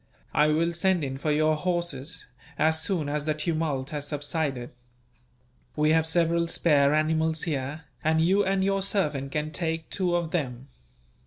I 0.33 0.47
will 0.47 0.73
send 0.73 1.03
in 1.03 1.19
for 1.19 1.29
your 1.31 1.55
horses, 1.55 2.25
as 2.57 2.81
soon 2.81 3.07
as 3.07 3.25
the 3.25 3.35
tumult 3.35 3.91
has 3.91 4.07
subsided. 4.07 4.71
We 5.75 5.91
have 5.91 6.07
several 6.07 6.47
spare 6.47 6.95
animals 6.95 7.43
here, 7.43 7.83
and 8.03 8.19
you 8.19 8.43
and 8.43 8.63
your 8.63 8.81
servant 8.81 9.31
can 9.31 9.51
take 9.51 9.91
two 9.91 10.15
of 10.15 10.31
them. 10.31 10.69